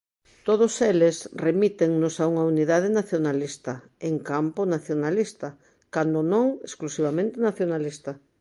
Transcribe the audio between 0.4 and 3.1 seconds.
Todos eles remítennos a unha unidade